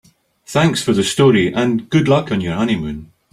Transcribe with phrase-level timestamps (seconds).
[0.47, 3.11] Thanks for the story and good luck on your honeymoon.